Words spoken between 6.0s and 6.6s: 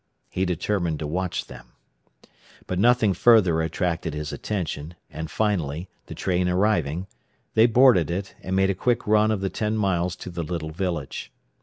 the train